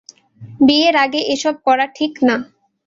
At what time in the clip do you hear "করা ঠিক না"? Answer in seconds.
1.67-2.35